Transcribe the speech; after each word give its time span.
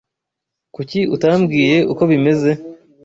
Kuki 0.75 0.99
utambwiye 1.15 1.77
uko 1.91 2.03
bimeze? 2.11 2.51